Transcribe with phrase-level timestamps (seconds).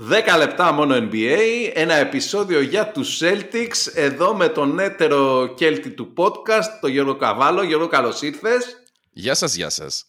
[0.00, 6.12] 10 λεπτά μόνο NBA, ένα επεισόδιο για τους Celtics, εδώ με τον έτερο κέλτη του
[6.16, 7.62] podcast, τον Γιώργο Καβάλο.
[7.62, 8.82] Γιώργο, καλώς ήρθες.
[9.12, 10.04] Γεια σας, γεια σας.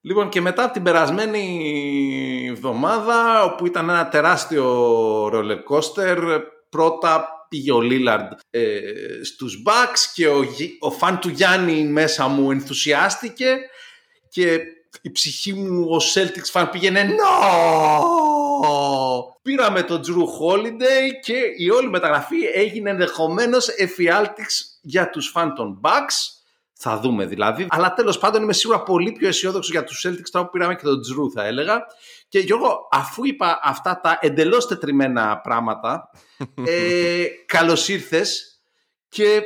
[0.00, 6.40] Λοιπόν, και μετά από την περασμένη εβδομάδα, όπου ήταν ένα τεράστιο roller coaster,
[6.70, 8.80] πρώτα πήγε ο Λίλαρντ ε,
[9.22, 10.44] στους Bucks και ο,
[10.80, 13.56] ο φαν του Γιάννη μέσα μου ενθουσιάστηκε
[14.28, 14.60] και
[15.02, 18.30] η ψυχή μου ο Celtics fan πήγαινε «No!»
[19.42, 25.80] Πήραμε τον Drew Holiday και η όλη μεταγραφή έγινε ενδεχομένως εφιάλτης για τους φαν των
[25.82, 26.38] Bucks.
[26.72, 27.66] Θα δούμε δηλαδή.
[27.70, 30.82] Αλλά τέλος πάντων είμαι σίγουρα πολύ πιο αισιόδοξο για τους Celtics τώρα που πήραμε και
[30.82, 31.80] τον Drew θα έλεγα.
[32.28, 36.10] Και Γιώργο, αφού είπα αυτά τα εντελώς τετριμένα πράγματα,
[36.66, 38.60] ε, καλώς ήρθες
[39.08, 39.42] και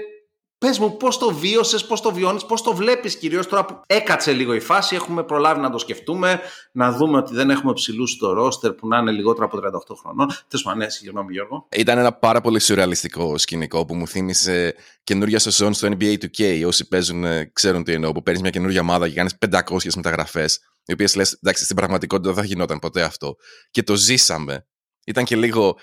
[0.65, 4.33] Πες μου, πώς το βίωσες, πώς το βιώνεις, πώς το βλέπεις κυρίως τώρα που έκατσε
[4.33, 4.95] λίγο η φάση.
[4.95, 6.41] Έχουμε προλάβει να το σκεφτούμε,
[6.73, 10.29] να δούμε ότι δεν έχουμε ψηλούς στο ρόστερ που να είναι λιγότερο από 38 χρονών.
[10.49, 11.67] Τέλο πάντων, ναι, συγγνώμη, Γιώργο.
[11.77, 16.65] Ήταν ένα πάρα πολύ σουρεαλιστικό σκηνικό που μου θύμισε καινούργια σεζόν στο NBA 2K.
[16.67, 18.13] Όσοι παίζουν, ε, ξέρουν τι εννοώ.
[18.13, 22.33] Που παίρνεις μια καινούργια ομάδα και κάνεις 500 μεταγραφές, οι οποίες λες, εντάξει, στην πραγματικότητα
[22.33, 23.37] δεν θα γινόταν ποτέ αυτό.
[23.71, 24.67] Και το ζήσαμε.
[25.07, 25.77] Ήταν και λίγο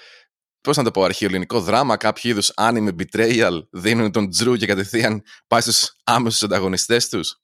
[0.61, 5.23] Πώς να το πω, αρχαιοελληνικό δράμα, κάποιο είδους anime betrayal, δίνουν τον Τζρου και κατευθείαν
[5.47, 7.41] πάει στους άμεσους ανταγωνιστές τους.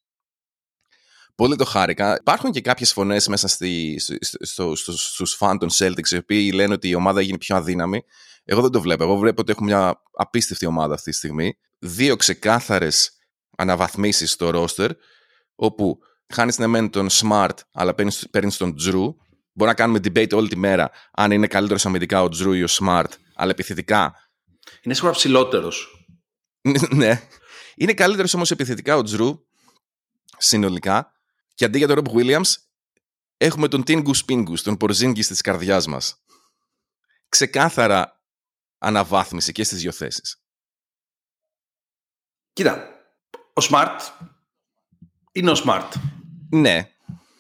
[1.36, 2.18] Πολύ το χάρηκα.
[2.20, 4.02] Υπάρχουν και κάποιες φωνές μέσα στη,
[4.42, 8.04] στο, στο, στους φαν των Celtics οι οποίοι λένε ότι η ομάδα έγινε πιο αδύναμη.
[8.44, 9.04] Εγώ δεν το βλέπω.
[9.04, 11.58] Εγώ βλέπω ότι έχουμε μια απίστευτη ομάδα αυτή τη στιγμή.
[11.80, 13.12] Δύο ξεκάθαρες
[13.58, 14.90] αναβαθμίσεις στο roster,
[15.56, 15.98] όπου
[16.34, 17.96] χάνεις ναι μεν τον Smart, αλλά
[18.32, 19.16] παίρνεις τον Τζρου
[19.58, 22.68] Μπορεί να κάνουμε debate όλη τη μέρα αν είναι καλύτερος αμυντικά ο Τζρου ή ο
[22.70, 24.30] Smart, αλλά επιθετικά.
[24.82, 26.08] Είναι σίγουρα ψηλότερος.
[26.96, 27.28] ναι.
[27.76, 29.46] Είναι καλύτερος όμως επιθετικά ο Τζρου
[30.38, 31.12] συνολικά.
[31.54, 32.54] Και αντί για τον Rob Williams,
[33.38, 36.24] έχουμε τον Τίνγκους Πίνγκους, τον Πορζίνγκης της καρδιάς μας.
[37.30, 38.24] Ξεκάθαρα
[38.78, 40.42] αναβάθμιση και στις δύο θέσεις.
[42.54, 42.88] Κοίτα,
[43.54, 44.00] ο Smart
[45.32, 45.92] είναι ο Smart.
[46.50, 46.92] Ναι,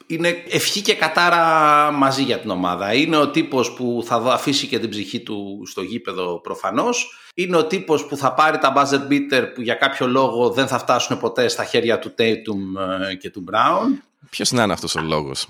[0.08, 2.94] είναι ευχή και κατάρα μαζί για την ομάδα.
[2.94, 7.20] Είναι ο τύπος που θα αφήσει και την ψυχή του στο γήπεδο προφανώς.
[7.34, 10.78] Είναι ο τύπος που θα πάρει τα buzzer beater που για κάποιο λόγο δεν θα
[10.78, 14.04] φτάσουν ποτέ στα χέρια του Tatum ε, και του Brown.
[14.30, 15.48] Ποιος να είναι αυτός ο λόγος;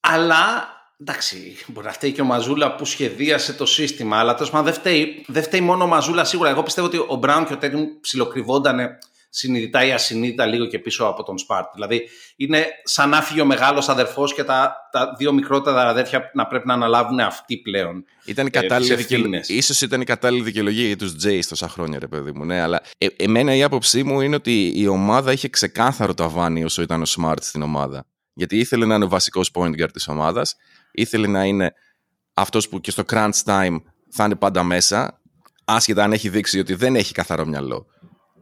[0.00, 4.66] Αλλά Εντάξει, μπορεί να φταίει και ο Μαζούλα που σχεδίασε το σύστημα, αλλά τέλος πάντων
[4.66, 6.50] δεν φταίει, δεν φταίει μόνο ο Μαζούλα σίγουρα.
[6.50, 8.98] Εγώ πιστεύω ότι ο Μπράουν και ο Τέντιμ ψιλοκρυβόταν
[9.36, 11.66] συνειδητά ή ασυνείδητα λίγο και πίσω από τον Σπάρτ.
[11.74, 16.46] Δηλαδή είναι σαν να φύγει ο μεγάλος αδερφός και τα, τα δύο μικρότερα αδέρφια να
[16.46, 18.04] πρέπει να αναλάβουν αυτοί πλέον.
[18.24, 19.62] Ήταν η ε, κατάλληλη δικαιολογία.
[19.62, 22.44] σω ήταν η κατάλληλη δικαιολογία για τους Τζέις τόσα χρόνια, ρε παιδί μου.
[22.44, 26.82] Ναι, αλλά ε, εμένα η άποψή μου είναι ότι η ομάδα είχε ξεκάθαρο ταβάνι όσο
[26.82, 28.06] ήταν ο Smart στην ομάδα.
[28.34, 30.56] Γιατί ήθελε να είναι ο βασικός point guard της ομάδας,
[30.92, 31.72] ήθελε να είναι
[32.34, 33.76] αυτός που και στο crunch time
[34.10, 35.20] θα είναι πάντα μέσα,
[35.64, 37.86] άσχετα αν έχει δείξει ότι δεν έχει καθαρό μυαλό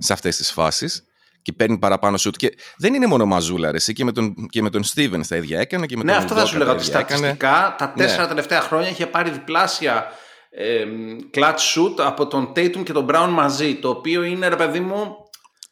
[0.04, 1.04] σε αυτές τις φάσεις
[1.42, 2.36] και παίρνει παραπάνω σουτ.
[2.36, 5.60] Και δεν είναι μόνο μαζούλα, ρε, και με τον, και με τον Steven τα ίδια
[5.60, 5.86] έκανε.
[5.86, 6.70] Και με ναι, τον αυτό θα σου λέγα.
[6.70, 8.28] Ότι στατιστικά τα τέσσερα ναι.
[8.28, 10.06] τελευταία χρόνια είχε πάρει διπλάσια
[10.50, 10.84] ε,
[11.34, 13.74] clutch shoot από τον Tatum και τον Brown μαζί.
[13.74, 15.16] Το οποίο είναι, ρε παιδί μου,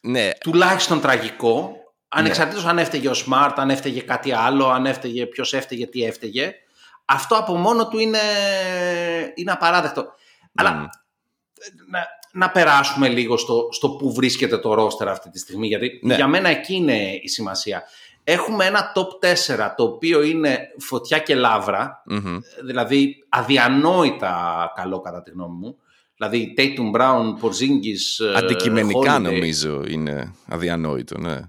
[0.00, 0.30] ναι.
[0.40, 1.76] τουλάχιστον τραγικό.
[2.08, 2.70] Ανεξαρτήτως ναι.
[2.70, 6.54] αν έφταιγε ο Smart, αν έφταιγε κάτι άλλο, αν έφταιγε ποιος έφταιγε, τι έφταιγε.
[7.04, 8.18] Αυτό από μόνο του είναι,
[9.34, 10.06] είναι απαράδεκτο.
[10.54, 10.90] Αλλά
[11.90, 12.06] να
[12.50, 16.14] περάσουμε λίγο στο, στο που βρίσκεται το ρόστερ αυτή τη στιγμή, γιατί ναι.
[16.14, 17.82] για μένα εκεί είναι η σημασία.
[18.24, 22.02] Έχουμε ένα top 4 το οποίο είναι φωτιά και λαβρα
[22.64, 25.76] δηλαδή αδιανόητα καλό κατά τη γνώμη μου.
[26.16, 31.40] Δηλαδή Tatum Brown, Porzingis, ε, Αντικειμενικά νομίζω είναι αδιανόητο, ναι.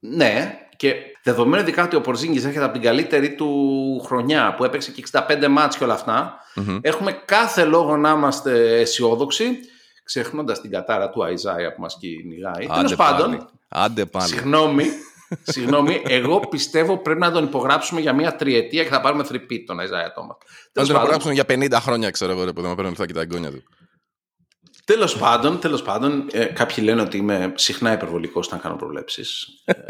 [0.00, 4.90] Ναι, και δεδομένου ειδικά ότι ο Porzingis έρχεται από την καλύτερη του χρονιά που έπαιξε
[4.90, 5.98] και 65 μάτς και όλα
[6.80, 9.58] έχουμε κάθε λόγο να είμαστε αισιόδοξοι
[10.06, 12.66] ξεχνώντας την κατάρα του Αϊζάια που μας κυνηγάει.
[12.66, 13.50] Τέλος πάντων.
[13.68, 14.28] Άντε πάλι.
[14.28, 14.84] Συγγνώμη,
[15.42, 19.80] συγγνώμη, εγώ πιστεύω πρέπει να τον υπογράψουμε για μια τριετία και θα πάρουμε θρυπή τον
[19.80, 20.36] Αϊζάια Τόμα.
[20.72, 23.62] Θα τον υπογράψουμε για 50 χρόνια, ξέρω εγώ, που δεν παίρνουν και τα εγγόνια του.
[24.84, 29.48] Τέλος πάντων, τέλος πάντων ε, κάποιοι λένε ότι είμαι συχνά υπερβολικός όταν κάνω προβλέψεις.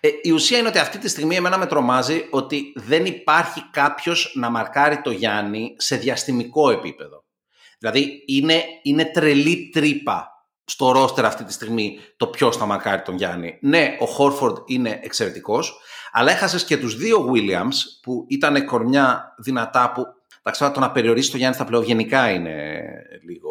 [0.00, 4.32] Ε, η ουσία είναι ότι αυτή τη στιγμή εμένα με τρομάζει ότι δεν υπάρχει κάποιος
[4.34, 7.23] να μαρκάρει το Γιάννη σε διαστημικό επίπεδο.
[7.84, 10.28] Δηλαδή είναι, είναι τρελή τρύπα
[10.64, 13.58] στο ρόστερ αυτή τη στιγμή το ποιος θα μαρκάρει τον Γιάννη.
[13.60, 15.78] Ναι, ο Χόρφορντ είναι εξαιρετικός,
[16.12, 20.04] αλλά έχασες και τους δύο Williams που ήταν κορμιά δυνατά που.
[20.42, 22.82] Εντάξει, το να περιορίσει τον Γιάννη στα πλέον γενικά είναι
[23.22, 23.50] λίγο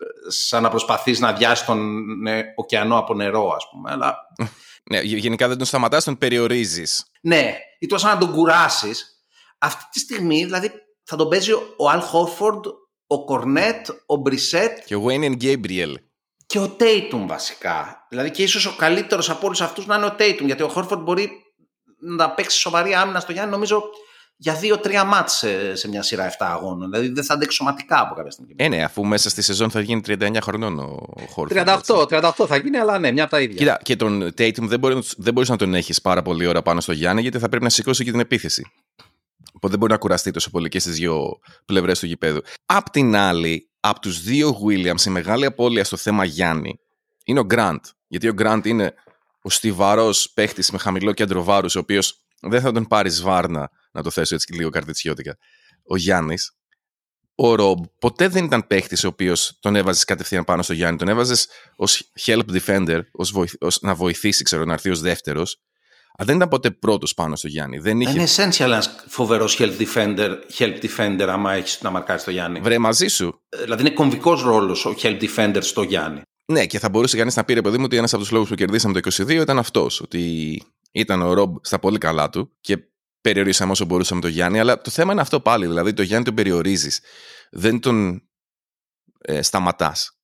[0.00, 3.90] ε, σαν να προσπαθείς να διάσει τον ναι, ωκεανό από νερό, ας πούμε.
[3.90, 4.16] Αλλά...
[4.90, 7.06] Ναι, γενικά δεν τον σταματάς, τον περιορίζεις.
[7.20, 9.24] Ναι, ή το σαν να τον κουράσεις.
[9.58, 10.70] αυτή τη στιγμή δηλαδή
[11.02, 12.66] θα τον παίζει ο Αλ Χόρφορντ,
[13.12, 14.78] ο Κορνέτ, ο Μπρισέτ.
[14.84, 15.94] Και ο Wayne Gabriel.
[16.46, 18.06] Και ο Τέιτουμ βασικά.
[18.08, 20.46] Δηλαδή και ίσως ο καλύτερος από όλους αυτούς να είναι ο Τέιτουμ.
[20.46, 21.30] Γιατί ο Χόρφορντ μπορεί
[22.00, 23.82] να παίξει σοβαρή άμυνα στο Γιάννη, νομίζω
[24.36, 26.90] για δύο-τρία μάτς σε, σε, μια σειρά 7 αγώνων.
[26.90, 28.54] Δηλαδή δεν θα αντέξει σωματικά από κάποια στιγμή.
[28.56, 31.68] Ε, ναι, αφού μέσα στη σεζόν θα γίνει 39 χρονών ο Χόρφορντ.
[31.86, 33.56] 38, 38 θα γίνει, αλλά ναι, μια από τα ίδια.
[33.56, 36.80] Κοίτα, και τον Tatum δεν μπορεί, δεν μπορείς να τον έχεις πάρα πολύ ώρα πάνω
[36.80, 38.70] στο Γιάννη, γιατί θα πρέπει να σηκώσει και την επίθεση.
[39.62, 42.42] Οπότε δεν μπορεί να κουραστεί τόσο πολύ και στις δύο πλευρές του γηπέδου.
[42.66, 46.80] Απ' την άλλη, από τους δύο Williams, η μεγάλη απώλεια στο θέμα Γιάννη
[47.24, 47.80] είναι ο Grant.
[48.06, 48.94] Γιατί ο Grant είναι
[49.42, 54.02] ο στιβαρός παίχτης με χαμηλό κέντρο βάρους, ο οποίος δεν θα τον πάρεις βάρνα, να
[54.02, 55.38] το θέσω έτσι και λίγο καρτιτσιώτικα.
[55.84, 56.52] Ο Γιάννης,
[57.34, 60.98] ο Ρομπ, ποτέ δεν ήταν παίχτης ο οποίος τον έβαζες κατευθείαν πάνω στο Γιάννη.
[60.98, 63.00] Τον έβαζες ως help defender,
[63.60, 65.60] ως, να βοηθήσει, ξέρω, να έρθει ως δεύτερος.
[66.20, 67.78] Αλλά δεν ήταν ποτέ πρώτος πάνω στο Γιάννη.
[67.78, 68.10] Δεν είχε...
[68.10, 72.60] Είναι essential ένας φοβερός help defender, help defender, άμα έχεις να μαρκάρεις το Γιάννη.
[72.60, 73.40] Βρε μαζί σου.
[73.48, 76.22] Ε, δηλαδή είναι κομβικός ρόλος ο help defender στο Γιάννη.
[76.44, 78.48] Ναι, και θα μπορούσε κανείς να πει, ρε παιδί μου, ότι ένας από τους λόγους
[78.48, 80.00] που κερδίσαμε το 22 ήταν αυτός.
[80.00, 80.62] Ότι
[80.92, 82.78] ήταν ο Ρομπ στα πολύ καλά του και
[83.20, 84.58] περιορίσαμε όσο μπορούσαμε τον Γιάννη.
[84.60, 85.66] Αλλά το θέμα είναι αυτό πάλι.
[85.66, 87.00] Δηλαδή, το Γιάννη τον περιορίζεις.
[87.50, 88.22] Δεν τον
[89.20, 90.20] ε, σταματάς.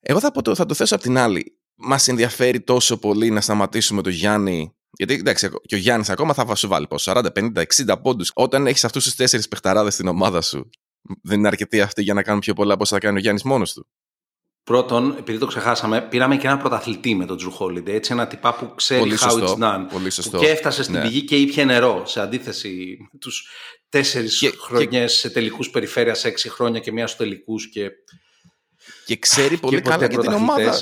[0.00, 1.57] Εγώ θα, το, θα το θέσω απ' την άλλη.
[1.80, 4.72] Μας ενδιαφέρει τόσο πολύ να σταματήσουμε τον Γιάννη.
[4.90, 8.30] Γιατί εντάξει, και ο Γιάννης ακόμα θα σου βάλει πόσο, 40, 50, 60 πόντους.
[8.34, 10.68] Όταν έχεις αυτούς τους τέσσερις παιχταράδες στην ομάδα σου,
[11.22, 13.42] δεν είναι αρκετοί αυτοί για να κάνουν πιο πολλά από όσα θα κάνει ο Γιάννης
[13.42, 13.86] μόνος του.
[14.64, 17.94] Πρώτον, επειδή το ξεχάσαμε, πήραμε και ένα πρωταθλητή με τον Τζου Χόλιντε.
[17.94, 19.86] Έτσι, ένα τυπά που ξέρει Πολύ how σωστό, it's done.
[19.92, 20.38] πολύ σωστό.
[20.38, 21.02] Που και έφτασε στην Ναι.
[21.02, 22.02] πηγή και ήπια νερό.
[22.06, 23.48] Σε αντίθεση με τους
[23.88, 27.68] τέσσερις Και- χρονιές σε τελικούς περιφέρειας, έξι χρόνια και μία στους τελικούς.
[27.68, 27.90] Και,
[29.06, 30.66] Και ξέρει πολύ και ποτέ καλά και την πρωταθλητές.
[30.66, 30.78] ομάδα.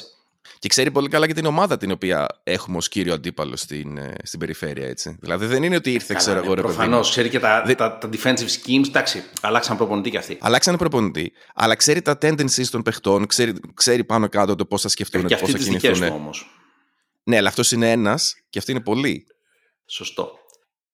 [0.59, 4.15] Και ξέρει πολύ καλά και την ομάδα την οποία έχουμε ως κύριο αντίπαλο στην, ε,
[4.23, 4.89] στην περιφέρεια.
[4.89, 5.17] Έτσι.
[5.21, 6.75] Δηλαδή δεν είναι ότι ήρθε, ξέρω εγώ, ρε παιδί μου.
[6.75, 8.87] Προφανώς ξέρει και τα, Δεν- τα, τα defensive schemes.
[8.87, 10.39] Εντάξει, αλλάξαν προπονητή κι αυτοί.
[10.41, 14.89] Αλλάξανε προπονητή, αλλά ξέρει τα tendencies των παιχτών, ξέρει, ξέρει πάνω κάτω το πώς θα
[14.89, 16.09] σκεφτούν, και πώς αυτοί θα τις δικές κινηθούν.
[16.09, 16.51] του όμως.
[17.23, 19.27] Ναι, αλλά αυτός είναι ένας και αυτή είναι πολλοί.
[19.87, 20.33] Σωστό.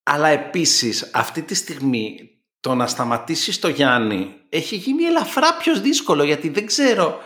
[0.03, 6.25] Αλλά επίσης αυτή τη στιγμή το να σταματήσει το Γιάννη έχει γίνει ελαφρά πιο δύσκολο
[6.25, 7.19] γιατί δεν ξέρω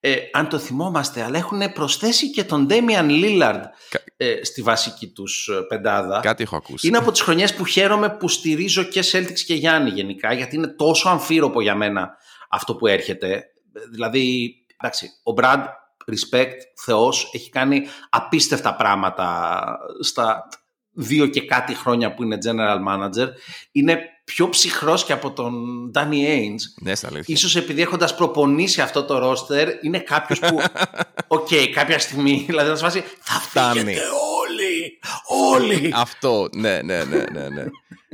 [0.00, 5.08] ε, αν το θυμόμαστε αλλά έχουν προσθέσει και τον Damian Lillard Κα- ε, στη βασική
[5.08, 6.20] τους ε, πεντάδα.
[6.20, 6.86] Κάτι έχω ακούσει.
[6.86, 10.66] Είναι από τις χρονιές που χαίρομαι που στηρίζω και Celtics και Γιάννη γενικά γιατί είναι
[10.66, 12.16] τόσο αμφίροπο για μένα
[12.48, 13.44] αυτό που έρχεται.
[13.92, 15.64] Δηλαδή, εντάξει, ο Brad,
[16.12, 20.48] respect, θεός, έχει κάνει απίστευτα πράγματα στα
[20.92, 23.28] δύο και κάτι χρόνια που είναι general manager.
[23.72, 24.00] Είναι
[24.34, 25.54] πιο ψυχρός και από τον
[25.94, 26.60] Danny Ainge.
[26.80, 27.34] Ναι, στα αλήθεια.
[27.34, 30.60] Ίσως επειδή έχοντας προπονήσει αυτό το roster είναι κάποιος που,
[31.36, 33.78] οκ, κάποια στιγμή, δηλαδή να σου βάζει, θα Φτάνει.
[33.78, 34.00] φύγετε
[34.42, 34.98] όλοι,
[35.54, 35.90] όλοι.
[35.94, 37.48] Αυτό, ναι, ναι, ναι, ναι.
[37.48, 37.64] ναι.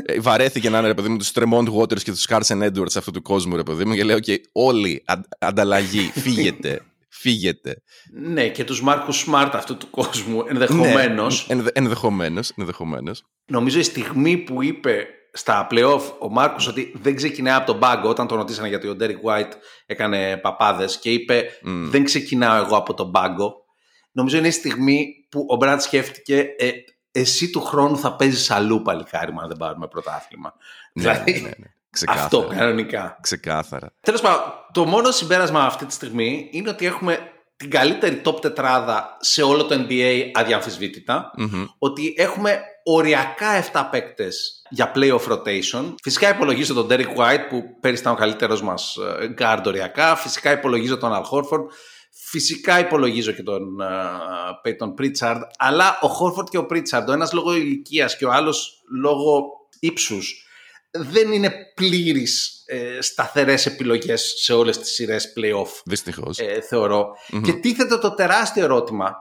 [0.07, 3.11] Ε, βαρέθηκε να είναι ρε παιδί μου τους Tremont Waters και τους Carson Edwards αυτού
[3.11, 6.81] του κόσμου, ρε παιδί μου, και λέω: OK, όλοι αν- ανταλλαγή, φύγετε.
[7.09, 7.83] Φύγετε.
[8.13, 11.47] Ναι, και τους Μάρκους Smart αυτού του κόσμου ενδεχομένως.
[11.49, 13.23] Ναι, ενδε, ενδεχομένως, ενδεχομένως.
[13.47, 18.09] Νομίζω η στιγμή που είπε στα playoff ο Μάρκος ότι δεν ξεκινάει από τον πάγκο
[18.09, 19.53] όταν τον ρωτήσανε γιατί ο Derek White
[19.87, 21.91] έκανε παπάδες και είπε Μμ.
[21.91, 23.65] δεν ξεκινάω εγώ από τον πάγκο.
[24.13, 26.71] Νομίζω είναι η στιγμή που ο Μπραντ σκέφτηκε ε,
[27.13, 30.55] εσύ του χρόνου θα παίζεις αλλού παλικάρι αν δεν πάρουμε πρωτάθλημα.
[30.93, 31.67] Ναι, δηλαδή ναι, ναι, ναι.
[31.91, 32.25] Ξεκάθαρα.
[32.25, 33.19] αυτό κανονικά.
[33.21, 33.93] Ξεκάθαρα.
[34.01, 37.19] Τέλος πάντων, το μόνο συμπέρασμα αυτή τη στιγμή είναι ότι έχουμε
[37.63, 41.31] την καλύτερη top τετράδα σε όλο το NBA αδιαμφισβήτητα.
[41.37, 41.65] Μμμ.
[41.79, 45.95] Ότι έχουμε οριακά 7 παίκτες για playoff rotation.
[46.03, 48.99] Φυσικά υπολογίζω τον Derek White που πέρυσι ήταν ο καλύτερος μας
[49.39, 50.17] guard οριακά.
[50.17, 51.65] Φυσικά υπολογίζω τον Al Horford.
[52.11, 55.41] Φυσικά υπολογίζω και τον uh, Peyton Pritchard.
[55.59, 59.45] Αλλά ο Horford και ο Pritchard, ο ένας λόγω ηλικίας και ο άλλος λόγω
[59.81, 60.47] ύψους,
[60.93, 66.39] δεν είναι πλήρεις ε, σταθερές επιλογές σε όλες τις σειρές playoff Δυστυχώς.
[66.39, 67.17] ε, θεωρώ.
[67.43, 69.15] Και τίθεται το τεράστιο ερώτημα.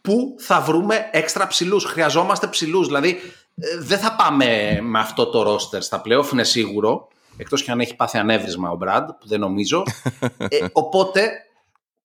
[0.00, 2.86] Πού θα βρούμε έξτρα ψηλούς; Χρειαζόμαστε ψηλούς.
[2.86, 3.20] Δηλαδή,
[3.56, 7.08] ε, δεν θα πάμε με αυτό το ρόστερ στα playoff, είναι σίγουρο.
[7.36, 9.82] Εκτός και αν έχει πάθει ανέβρισμα ο Μπραντ, που δεν νομίζω.
[10.48, 11.30] ε, οπότε,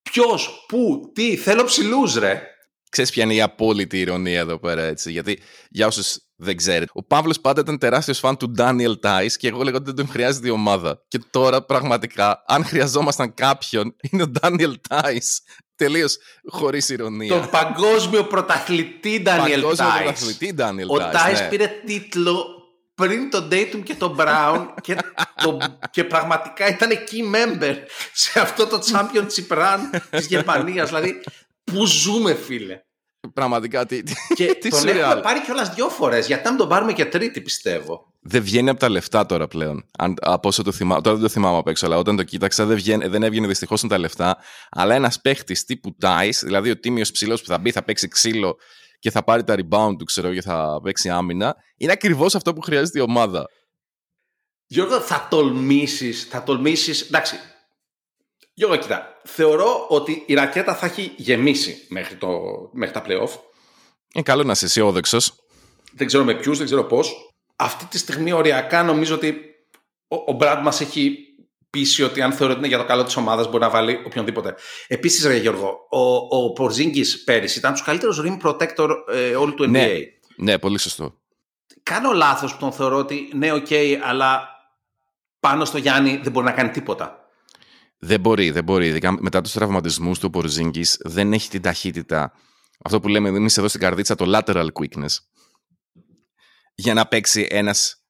[0.01, 2.41] ποιος, πού, τι, θέλω ψηλούς, ρε.
[2.89, 5.11] Ξέρεις ποια είναι η απόλυτη ηρωνία εδώ πέρα, έτσι.
[5.11, 9.47] Γιατί για όσου δεν ξέρετε, ο Παύλος πάντα ήταν τεράστιος φαν του Daniel Tice και
[9.47, 11.03] εγώ λέγω ότι δεν τον χρειάζεται η ομάδα.
[11.07, 15.37] Και τώρα πραγματικά, αν χρειαζόμασταν κάποιον, είναι ο Daniel Tice.
[15.75, 16.17] Τελείως
[16.47, 17.39] χωρίς ηρωνία.
[17.39, 20.01] Τον παγκόσμιο πρωταθλητή Daniel Παγκόσμιο Tice.
[20.03, 21.13] πρωταθλητή Daniel Ο Tice.
[21.13, 21.47] Tice ναι.
[21.49, 22.45] πήρε τίτλο
[22.95, 24.97] πριν τον Dayton και τον Brown και,
[25.35, 25.57] το,
[25.91, 27.75] και πραγματικά ήταν key member
[28.13, 30.87] σε αυτό το championship run της Γερμανίας.
[30.87, 31.21] Δηλαδή,
[31.63, 32.81] πού ζούμε φίλε.
[33.33, 34.03] Πραγματικά τι.
[34.03, 34.85] τι- Και τι τον surreal.
[34.87, 38.13] έχουμε πάρει κιόλας δυο φορές, γιατί αν τον πάρουμε και τρίτη πιστεύω.
[38.21, 39.85] δεν βγαίνει από τα λεφτά τώρα πλέον.
[39.97, 42.65] Αν, από όσο το θυμάμαι, τώρα δεν το θυμάμαι απ' έξω, αλλά όταν το κοίταξα
[42.65, 44.37] δεν, βγαίνει, δεν έβγαινε δυστυχώς τα λεφτά.
[44.69, 48.55] Αλλά ένας παίχτης τύπου Dice, δηλαδή ο τίμιος ψηλός που θα μπει, θα παίξει ξύλο
[48.99, 52.61] και θα πάρει τα rebound του, ξέρω, και θα παίξει άμυνα, είναι ακριβώς αυτό που
[52.61, 53.45] χρειάζεται η ομάδα.
[54.65, 57.05] Γιώργο, θα τολμήσει, θα τολμήσει.
[57.07, 57.35] Εντάξει.
[58.59, 59.19] Γιώργο, κοίτα.
[59.23, 62.29] Θεωρώ ότι η ρακέτα θα έχει γεμίσει μέχρι, το,
[62.73, 63.29] μέχρι τα playoff.
[64.13, 65.17] Είναι καλό να είσαι αισιόδοξος.
[65.93, 67.33] Δεν ξέρω με ποιους, δεν ξέρω πώς.
[67.55, 69.35] Αυτή τη στιγμή οριακά νομίζω ότι
[70.07, 71.17] ο, ο Brad μας έχει
[71.69, 74.55] πείσει ότι αν θεωρεί ότι είναι για το καλό της ομάδας μπορεί να βάλει οποιονδήποτε.
[74.87, 76.13] Επίσης, Ρε Γιώργο, ο,
[76.43, 79.69] ο Πορζίνγκης πέρυσι ήταν τους καλύτερους rim protector ε, όλου του NBA.
[79.69, 79.93] Ναι,
[80.35, 81.15] ναι, πολύ σωστό.
[81.83, 84.47] Κάνω λάθος που τον θεωρώ ότι ναι, OK, okay, αλλά
[85.39, 87.18] πάνω στο Γιάννη δεν μπορεί να κάνει τίποτα.
[87.99, 88.87] Δεν μπορεί, δεν μπορεί.
[88.87, 92.33] Ειδικά μετά τους τραυματισμούς του Πορζίνγκης δεν έχει την ταχύτητα.
[92.83, 95.17] Αυτό που λέμε εμείς εδώ στην καρδίτσα, το lateral quickness.
[96.75, 98.03] Για να παίξει ένας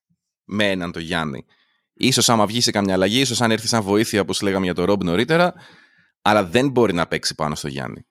[0.43, 1.45] με έναν το Γιάννη.
[1.93, 4.85] Ίσως άμα βγει σε καμιά αλλαγή, ίσως αν έρθει σαν βοήθεια, όπως λέγαμε για το
[4.85, 5.53] Ρομπ νωρίτερα,
[6.21, 8.05] αλλά δεν μπορεί να παίξει πάνω στο Γιάννη.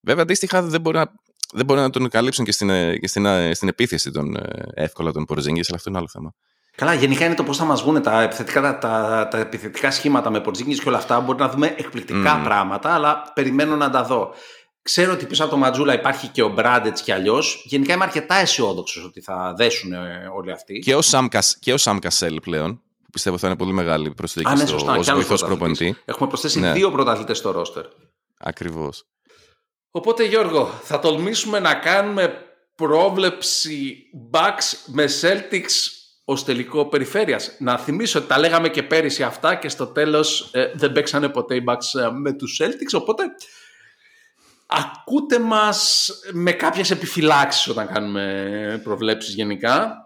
[0.00, 1.12] Βέβαια, αντίστοιχα δεν μπορεί να,
[1.52, 2.68] δεν μπορεί να τον καλύψουν και στην,
[3.00, 4.36] και στην, στην επίθεση τον,
[4.74, 6.34] εύκολα τον Πορζίνγκης, αλλά αυτό είναι άλλο θέμα.
[6.76, 10.30] Καλά, γενικά είναι το πώς θα μας βγουν τα επιθετικά, τα, τα, τα επιθετικά σχήματα
[10.30, 11.20] με Πορτζίνγκη και όλα αυτά.
[11.20, 12.44] Μπορεί να δούμε εκπληκτικά mm.
[12.44, 14.34] πράγματα, αλλά περιμένω να τα δω.
[14.82, 17.64] Ξέρω ότι πίσω από το Ματζούλα υπάρχει και ο Μπράντετς και αλλιώς.
[17.66, 20.78] Γενικά είμαι αρκετά αισιόδοξος ότι θα δέσουν ε, όλοι αυτοί.
[20.78, 21.26] Και ο Σαμ,
[21.60, 25.10] και ο Σαμ Κασέλ πλέον, που πιστεύω θα είναι πολύ μεγάλη προσθήκη ναι, στο, ως
[25.12, 25.96] βοηθός προπονητή.
[26.04, 26.72] Έχουμε προσθέσει ναι.
[26.72, 27.84] δύο πρωταθλητές στο ρόστερ.
[28.38, 29.04] Ακριβώς.
[29.90, 32.34] Οπότε Γιώργο, θα τολμήσουμε να κάνουμε
[32.74, 33.96] πρόβλεψη
[34.32, 37.56] Bucks με Celtics ως τελικό περιφέρειας.
[37.58, 41.54] Να θυμίσω ότι τα λέγαμε και πέρυσι αυτά και στο τέλος ε, δεν παίξανε ποτέ
[41.54, 43.24] οι Bucks ε, με τους Celtics, οπότε
[44.66, 49.98] ακούτε μας με κάποιες επιφυλάξεις όταν κάνουμε προβλέψεις γενικά.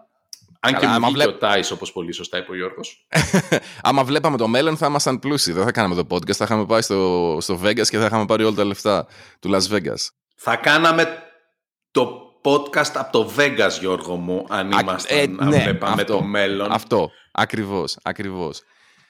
[0.61, 3.07] Αν και μου βγήκε ο Τάις, όπως πολύ σωστά είπε ο Γιώργος.
[3.81, 5.51] άμα βλέπαμε το μέλλον θα ήμασταν πλούσιοι.
[5.51, 8.43] Δεν θα κάναμε το podcast, θα είχαμε πάει στο, στο Vegas και θα είχαμε πάρει
[8.43, 9.07] όλα τα λεφτά
[9.39, 10.07] του Las Vegas.
[10.35, 11.23] Θα κάναμε
[11.91, 16.71] το podcast από το Vegas, Γιώργο μου, αν ήμασταν, ε, αν ναι, βλέπαμε το μέλλον.
[16.71, 18.61] Αυτό, ακριβώς, ακριβώς.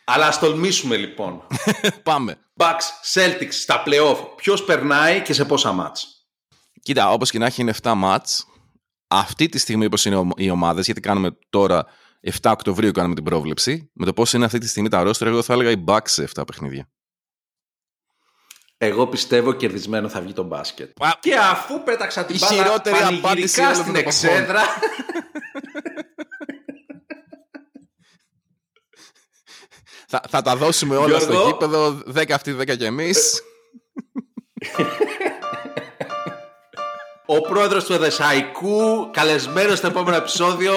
[0.05, 1.41] Αλλά ας τολμήσουμε λοιπόν.
[2.03, 2.37] Πάμε.
[2.57, 4.17] Bucks, Celtics στα playoff.
[4.35, 6.27] Ποιος περνάει και σε πόσα μάτς;
[6.81, 8.45] Κοίτα, όπως και να έχει είναι 7 μάτς.
[9.07, 11.85] Αυτή τη στιγμή όπως είναι οι ομάδες, γιατί κάνουμε τώρα
[12.21, 13.91] 7 Οκτωβρίου κάνουμε την πρόβλεψη.
[13.93, 16.29] Με το πώς είναι αυτή τη στιγμή τα ρόστρα, εγώ θα έλεγα οι Bucks σε
[16.35, 16.89] 7 παιχνίδια.
[18.81, 20.97] Εγώ πιστεύω κερδισμένο θα βγει το μπάσκετ.
[21.19, 24.61] Και αφού πέταξα την μπάλα χειρότερη απάντηση στην εξέδρα...
[30.07, 31.39] θα, θα τα δώσουμε όλα Γιώργο...
[31.39, 33.43] στο γήπεδο, 10 αυτοί, 10 κι εμείς.
[37.25, 40.73] Ο πρόεδρος του Εδεσαϊκού, καλεσμένος στο επόμενο επεισόδιο,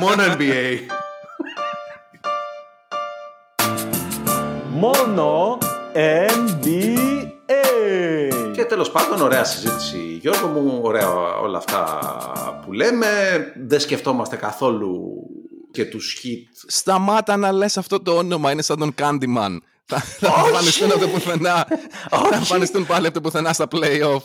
[0.00, 0.78] μόνο NBA.
[4.70, 5.58] Μόνο
[5.94, 7.32] NBA.
[8.52, 11.08] Και τέλος πάντων, ωραία συζήτηση Γιώργο μου, ωραία
[11.42, 11.84] όλα αυτά
[12.64, 13.06] που λέμε.
[13.66, 15.00] Δεν σκεφτόμαστε καθόλου
[15.70, 16.64] και τους hit.
[16.66, 19.56] Σταμάτα να λες αυτό το όνομα, είναι σαν τον Candyman.
[19.84, 20.02] Θα
[20.46, 21.66] εμφανιστούν από το πουθενά.
[22.10, 24.22] Θα εμφανιστούν πάλι από το πουθενά στα playoff.